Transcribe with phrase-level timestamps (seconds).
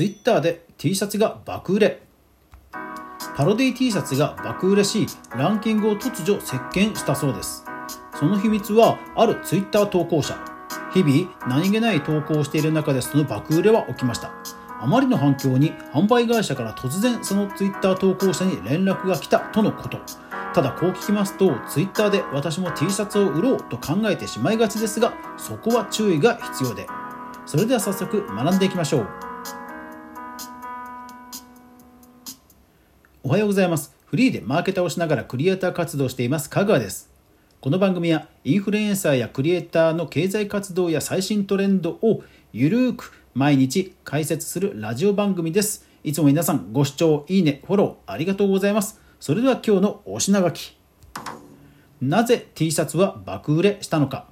[0.00, 2.00] Twitter で T シャツが爆売れ。
[3.36, 7.66] パロディ T シャツが爆売れしランキングを突如席巻したそうです。
[8.18, 10.38] その秘密はある Twitter 投稿者。
[10.94, 14.30] 日々何気ない投稿をしている中でその爆売れは起きました。
[14.80, 19.98] あまりの反響に販売会社から突然その Twitter 投稿者に連絡が来たとのこと。
[20.54, 26.86] ただこう聞きますと Twitter で私も T シャツを売ろうと考えてしまいがちですがそこは注意が必要で。
[27.44, 29.29] それでは早速学んでいきましょう。
[33.22, 33.94] おはようございます。
[34.06, 36.48] フリーでマーケターをしながらクリエイター活動しています。
[36.48, 37.10] 香川です。
[37.60, 42.24] この番組はインフルエンサーやクリエイターの経済活動や最新トレンドを
[42.54, 45.86] ゆるーく毎日解説するラジオ番組です。
[46.02, 48.98] いつも皆さんご視聴いいねフォローありがとうございます。
[49.20, 50.78] それでは今日のお品書き。
[52.00, 54.28] なぜ T シャツは爆売れしたのか。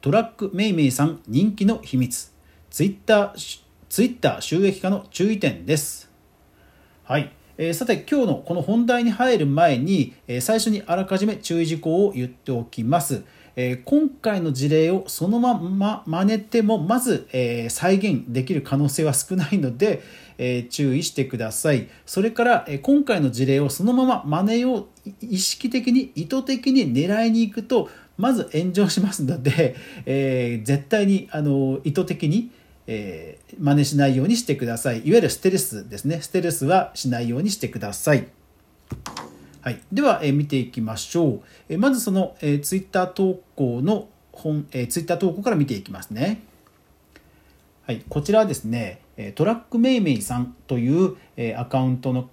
[0.00, 2.32] トラックメイメイさん人気の秘密。
[2.70, 6.08] ツイッターツイッター収益化の注意点です。
[7.02, 7.32] はい。
[7.60, 13.24] えー、さて今日のこの本題に入る前に、えー、最初にあらかじめ注意事項を言っておきます。
[13.56, 20.00] えー、今回の事例をそのまま真似てもまず、え再現できる可能性は少ないので、
[20.38, 21.88] え注意してください。
[22.06, 24.86] それから、え今回の事例をそのまま真似を
[25.20, 29.74] 意識的に意図的に狙いに行くとまず炎上しますので、
[30.06, 32.52] え絶対にあの意図的に
[32.90, 35.06] えー、真似しないようにしてください。
[35.06, 36.22] いわゆるステルスですね。
[36.22, 38.26] ステルスはしないようにしてください。
[39.60, 41.40] はい、では、えー、見ていきましょう。
[41.68, 46.40] えー、まずその、えー、ツイッター投稿の本、えー、ツイッター投稿から見ていきますね。
[47.86, 49.02] はい、こちらはですね、
[49.34, 52.30] トラックメイメイさんという、えー、アカウントの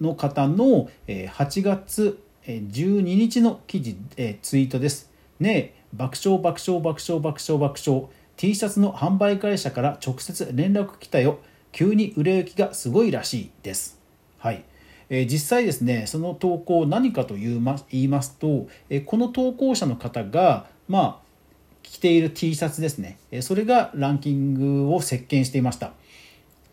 [0.00, 5.10] の方の、えー、8月12日の記事、えー、ツイートです。
[5.40, 11.38] ね爆笑爆笑爆笑爆笑爆笑 T シャツの販売会社から直接連絡来たよ
[11.72, 14.00] 急に売れ行きがすごいらしいです。
[14.38, 14.64] はい、
[15.08, 17.56] え、実際ですねその投稿何かと言
[17.90, 21.24] いますと、え、この投稿者の方がまあ
[21.82, 25.92] 着ている T シャツですね、え、それがランキングを席巻していました。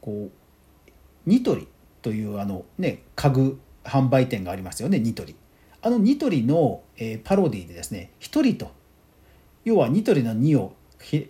[0.02, 1.68] こうニトリ
[2.02, 5.36] というあのね家具販売店がありますよねニトリ。
[5.84, 8.72] あのニトリの、え、パロディでですね1人と
[9.66, 10.76] 要はニトリの2を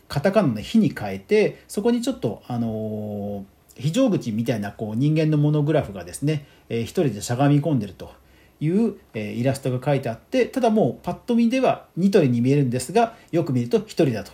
[0.07, 3.45] カタカナの「火」に変えてそこにちょっとあの
[3.75, 8.13] 非常口みたいなこう人間のモノグラフがですね、えー、一人でしゃがみ込んでると
[8.59, 14.31] いう、えー、イラストが書いてあってただもうパッと見ではニトリに見えるんですがよく見ると一人だと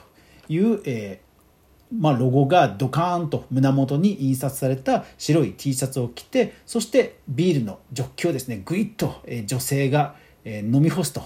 [0.50, 11.22] いう、えー、まあ、ロゴがドカーンと胸元に印刷された白い T シャツを着てそしてビールのジョッキをですねぐいっと、え女性が、え飲み干すと、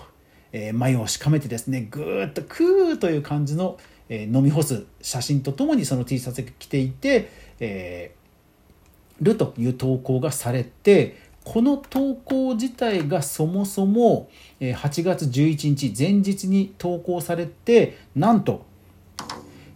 [0.51, 3.77] え眉をしかめてですねぐーっとクーという感じの、
[4.13, 7.29] え飲み干す写真とともにその T シャツが着ていて、
[7.61, 8.11] え、
[9.22, 14.29] るという投稿がされてこの投稿自体がそもそも
[14.59, 18.66] 8月11日前日に投稿されてなんと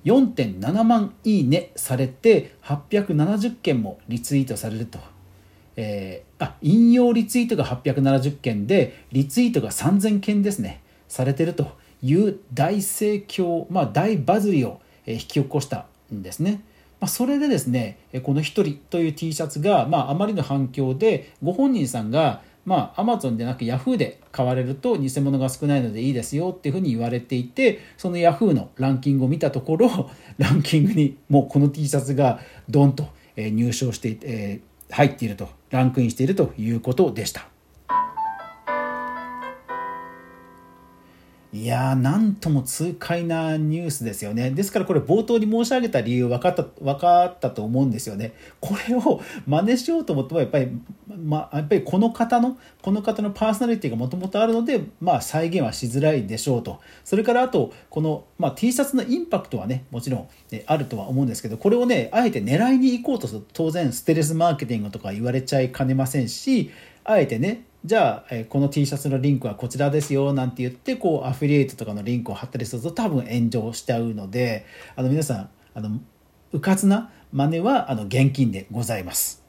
[0.03, 5.00] 4.7万いいねされて870件もリツイートされると。
[5.78, 16.61] えー、あ引用リツイートが870件でリツイートが3000件ですねされてるという大盛況、まあ、大バズりを引き起こしたんですね。
[17.00, 33.07] まあ、それでですねこの「一人」という T シャツが、まあ、あまりの反響でご本人さんがまあ、アマゾンでなくヤフーで買われると偽物が少ないのでいいですよっていうふうに言われていてそのヤフーのランキングを見たところ ランキングにもうこの T シャツがドンと
[33.38, 37.47] 入賞して、入っているとランクインしているということでした。
[41.56, 44.52] いやー、なんとも痛快なニュースですよね。
[44.52, 48.34] ですからこれ冒頭に申し上げた理由分かった、分かったと思うんですよね。
[48.60, 50.68] これを真似しようと思ってもやっぱり、
[51.08, 56.82] ま、やっぱりこの方の、この方のパーソナリティがもともとあるので、まあ再現はしづらいでしょうと。
[57.06, 60.28] それからあと、この、まあ、T シャツのインパクトはね、もちろん、
[60.66, 66.69] あるとは思うんですけど、これをね、あえて狙いに行こうとすると当然ステレスマーケティングとか言われちゃいかねませんし、
[67.06, 74.66] あえてね、じゃあ、えこの T シャツのリンクはこちらですよなんて言ってこうアフィリエイトとかのリンクを貼ったりすると多分炎上しちゃうので
[74.96, 76.00] あの皆さんあの
[76.52, 79.44] うかつな真似はあの現金でございます。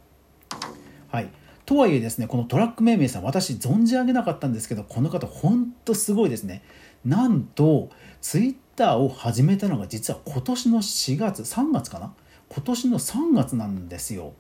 [1.09, 1.31] はい
[1.65, 6.62] とはいえですねこのトラック命名さん私存じ上げなかったんですけどこの方ほんとすごいですね。
[7.06, 7.88] なんと
[8.21, 12.12] ツイッターを始めたのが実は今年の4月3月かな？
[12.50, 14.35] 今年の3月なんですよ。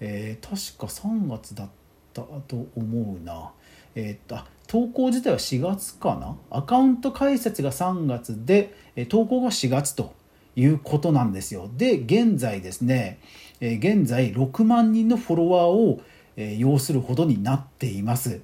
[0.00, 1.87] えー、確か3月だった
[2.20, 3.52] ったと思うな。
[3.94, 6.36] え、っと投稿自体は4月かな？
[6.50, 8.74] アカウント開設が3月で
[9.08, 10.12] 投稿が4月と
[10.56, 11.70] いうことなんですよ。
[11.76, 13.18] で現在ですね
[13.60, 16.00] え現在6万人のフォロワーを、
[16.36, 18.40] え要するほどになっています。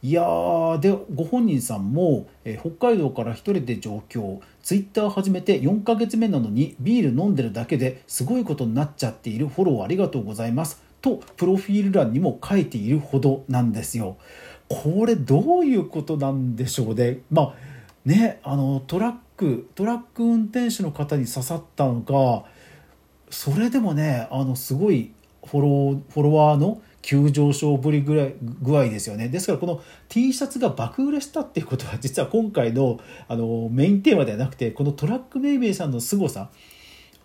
[0.00, 14.16] いやーでご本人さんも、え、北海道から一人で上京ツイッター始めて4ヶ月目なのにビール飲んでるだけですごいことになっちゃっているフォローありがとうございますとプロフィール欄にも書いているほどなんですよ。
[14.68, 17.20] これどういうことなんでしょうね。
[17.30, 17.54] まあ
[18.04, 22.44] ねあのトラックトラック運転手の方に刺さったのか
[23.30, 25.12] それでもねあのすごい
[25.44, 36.50] フォローフォロワーの急上昇ぶりぐらい具合ですよねですからこの T シャツが爆売れしたっていうことは実は今回のあのメインテーマではなくてこのトラックメイメイさんの凄さ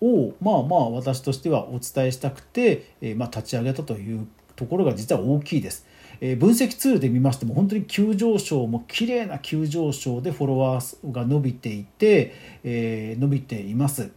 [0.04, 5.88] をまあまあ私としてはお伝えしたくて、え、まあ、立ち上げたというところが実は大きいです。
[6.20, 12.34] え、分析ツールで見ましても本当に急上昇も綺麗な急上昇でフォロワーが伸びていて、
[12.64, 14.12] え、伸びています。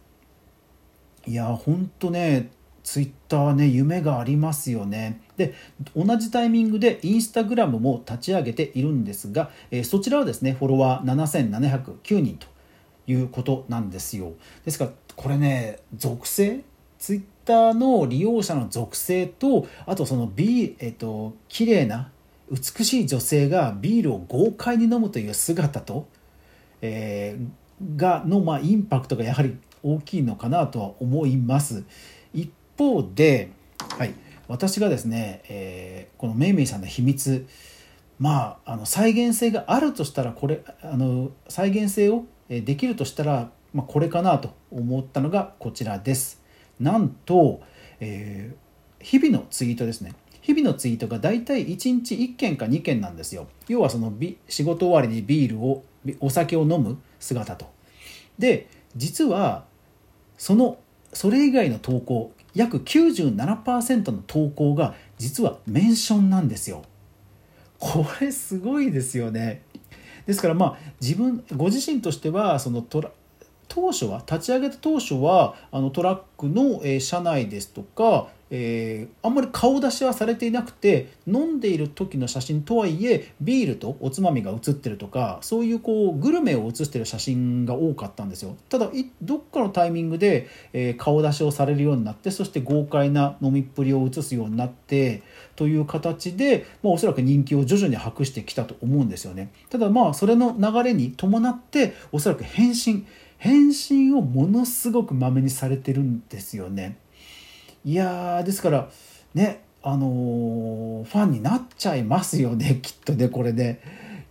[1.25, 2.51] いや本当ね
[2.83, 5.21] ツイッターね夢がありますよね。
[5.35, 5.53] で
[5.95, 11.41] 同じタイミングでインスタグラムも立ち上げているんですが、え、そちらはですねフォロワー
[12.03, 12.47] 7709人と
[13.07, 14.33] いうことなんですよ。
[14.65, 16.63] ですからこれね属性？
[16.99, 22.11] ツイッターの利用者の属性とあとそのビーえっと綺麗な
[22.51, 26.07] 美しい女性がビールを豪快に飲むという姿と、
[26.81, 31.83] えー、がの、まあ、インパクトがやはり大きいのかなとは思います。
[32.33, 33.51] 一方で、
[33.97, 34.13] はい、
[34.47, 37.45] 私がですね、えー、このめいめいさんの秘密
[38.17, 46.41] まああの再現性があるとしたらこれあの再現性をできるとしたら、まあ、これかなと思ったのがこちらです。
[46.79, 47.61] なんと、
[47.99, 50.13] えー、日々のツイートですね。
[50.41, 53.47] 日々のツイートが大体1日1件か2件なんですよ。
[53.67, 54.13] 要はその
[54.47, 55.83] 仕事終わりにビールを
[56.21, 57.65] お酒を飲む姿と。
[58.39, 59.65] で実は
[60.37, 60.77] その
[61.11, 66.83] それ以外の投稿約97%の投稿が実はメンションなんですよ。
[67.79, 69.63] これすごいですよね。
[70.27, 73.11] ですからまあ自分ご自身としてはそのトラ
[73.67, 88.55] 当初は立ち上げた当初はあのトラックの、えー、車内ですとかえー、あんまり顔出しはされていなくて飲んでいる時の写真とはいえビールとおつまみが写ってるとかそういうこうグルメを写してる写真が多かったんですよ。
[88.69, 88.89] ただ
[89.21, 95.23] どっかのタイミングで、えー、顔出しをされるようになってそして豪快な飲みっぷりを写すようになって
[95.57, 99.51] という形で、まあ、おそらく人気を徐々に博してきたと思うんですよね。
[99.69, 103.05] ただまあそれの流れに伴っておそらく返信
[103.37, 106.97] 返信をものすごくまめにされてるんですよね。
[107.83, 108.89] いやですから
[109.33, 113.81] ねあのー、ファンになっちゃいますよね きっとねこれで、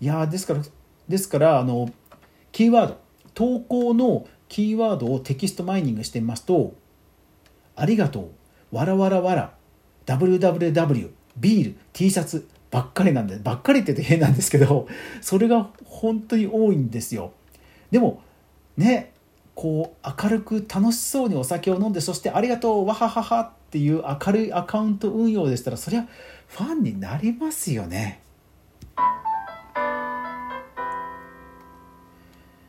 [0.00, 0.62] いやですから
[1.08, 1.90] ですからあの
[2.52, 3.00] キーワード
[3.34, 6.74] 投稿のキーワードをテキストマイニングしてみますと
[7.74, 8.30] 「ありがとう」
[8.76, 9.54] 「わらわらわら」
[10.06, 14.88] 「www」「ビール」「T シャツ」ばっかりなんでばっかりって言うと変なんですけど
[15.20, 17.32] それが本当に多いんですよ。
[17.90, 18.22] でも
[18.76, 19.12] ね
[19.54, 26.06] こう明るく楽しそうにお酒を飲んでそして「ありがとうわははは」っていう明るいアカウント運用でしたらそりゃ
[26.48, 28.20] ファンになりますよね。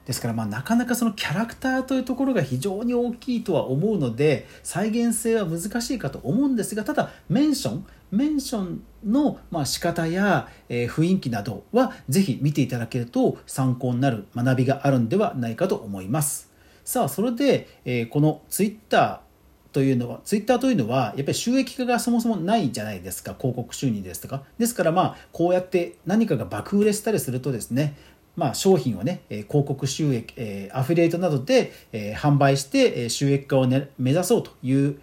[0.07, 16.49] ですからまあなかなかそのキャラクターというところが非常に大きいとは思うので再現性は難しいかと思うんですがただメンションメンションのまあ仕方や雰囲気などはぜひ見ていただけると参考になる学びがあるんではないかと思います。
[16.85, 27.95] さあそれで、このツイッターというのはツイッターというのはやっぱり収益化がそもそもないじゃないですか広告収入ですとかですからまあこうやって何かが爆売れしたりするとですね
[28.37, 34.99] まあ、商品をね、広告収益、えアフィリエイトなどで、え販売して、収益化を、ね、目指そうという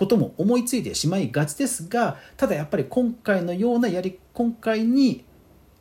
[0.00, 5.24] ことも思いついてしまいがちですがただやっぱり今回のようなやり今回に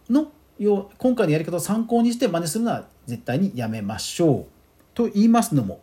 [0.10, 4.46] のよ今回のやり方を参考にして真似するのは絶対にやめましょう。
[4.94, 5.80] と言いますのも、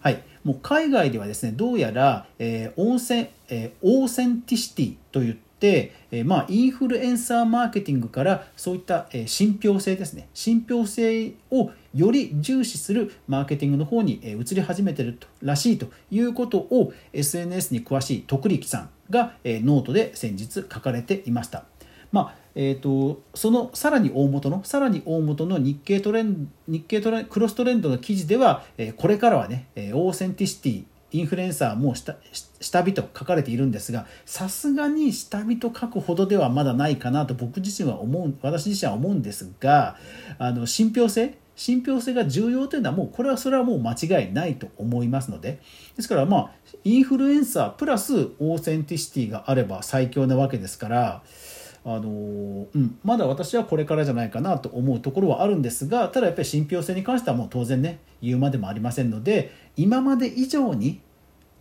[0.00, 21.64] はい、もう海外ではですねどうやら、えー、オンセン、えー、 authenticity といって、え、まあ、インフルエンサーマーケティングからそういった、え信憑性ですね信憑性をより重視するマーケティングの方に、え移り始めてるとらしいということを SNS に詳しい徳力さんが、えノートで先日書かれていました。
[22.12, 32.16] まあえーと、そのさらに大元のさらに大元の日経トレン日経トレクロストレンドの記事では、えー、これからはね、えー、 authenticity インフルエンサーも下
[32.60, 39.96] 下火と書かれているんですがさすがに下火と書くほどではまだないかなと僕自身は思う私自身は思うんですが
[40.38, 45.60] あの信憑性信憑性が重要というのはもうこれはそれはもう間違いないと思いますので
[45.96, 46.50] ですからまあ
[46.84, 51.22] インフルエンサープラス authenticity があれば最強なわけですから
[51.82, 61.00] あのうん、まだ私はこれからじゃないかなと思うところはあるんですがただやっぱり信憑性に関してはもう当然ね言うまでもありませんので今まで以上に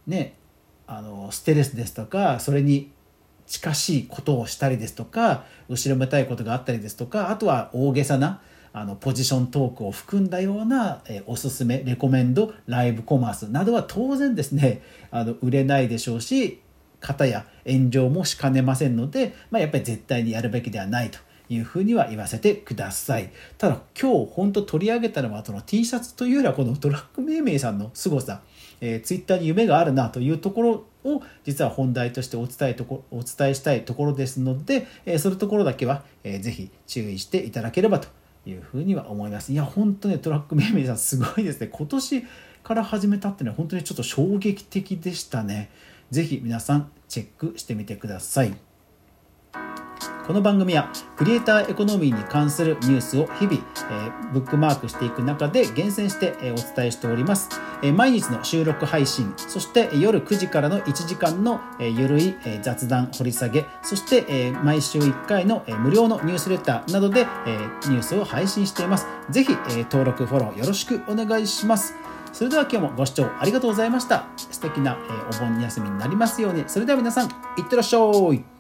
[0.08, 0.36] ね
[0.88, 2.92] あのステルスですとかそれに
[3.48, 8.42] 近しいことをしたりですとか後ろめたいことがあったりですとかあとは大げさな
[8.74, 16.62] あのポジショントークを含んだような、えおすすめレコメンドライブコマースなどは当然ですねあの売れないでしょうし
[17.00, 23.32] 方や炎上もしかねませんので、まあ、やっぱり絶対にやるべきではないというふには言わせてください。
[23.58, 28.42] ただ今日本当取り上げたのはその T シャツというよりはこのドラッグメイメイさんの凄さ、
[28.82, 38.10] えー、ツイッターに夢があるなというところを実は本題としてお伝えとこお伝えしたいところですので、えー、そのところだけは、えー、ぜひ注意していただければと
[38.46, 39.52] いうふうには思います。
[39.52, 41.68] いや本当ねトラックメイメイさんすごいですね。
[41.72, 42.24] 今年
[42.64, 45.72] から始めたっていうのは本当にちょっと衝撃的でしたね。
[46.12, 48.56] ぜひ皆さんチェックしてみてください。
[50.30, 57.50] この番組はクリエイターエコノミーに関するニュースを日々、えー、ブックマークしていく中で厳選して、えー、お伝えしております、
[57.82, 67.58] えー、毎日の収録配信そして夜9時からの1時間の、え、ゆるい、え、雑談掘り下げそして、え、毎週1回の、え、無料のニュースレターなどで、え、
[67.90, 69.08] ニュースを配信しています。
[69.32, 71.96] ぜひ、え、登録フォローよろしくお願いします。
[72.32, 74.28] それでは今日もご視聴ありがとうございました。
[74.38, 74.98] 素敵な、
[75.32, 76.64] え、お盆休みになりますように。
[76.68, 77.30] それでは皆さんい
[77.62, 78.59] ってらっしゃい。